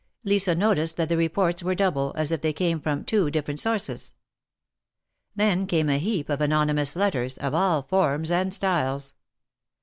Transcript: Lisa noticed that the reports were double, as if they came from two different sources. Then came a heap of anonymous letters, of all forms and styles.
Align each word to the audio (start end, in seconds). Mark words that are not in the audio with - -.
Lisa 0.23 0.55
noticed 0.55 0.97
that 0.97 1.09
the 1.09 1.15
reports 1.15 1.61
were 1.61 1.75
double, 1.75 2.11
as 2.15 2.31
if 2.31 2.41
they 2.41 2.53
came 2.53 2.81
from 2.81 3.03
two 3.05 3.29
different 3.29 3.59
sources. 3.59 4.15
Then 5.35 5.67
came 5.67 5.89
a 5.89 5.99
heap 5.99 6.27
of 6.27 6.41
anonymous 6.41 6.95
letters, 6.95 7.37
of 7.37 7.53
all 7.53 7.83
forms 7.83 8.31
and 8.31 8.51
styles. 8.51 9.13